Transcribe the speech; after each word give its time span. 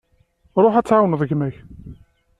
Ruḥ 0.63 0.75
ad 0.77 0.85
tɛawneḍ 0.87 1.21
gma-k. 1.29 1.55